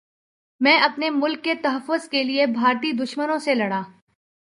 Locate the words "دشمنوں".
2.91-3.37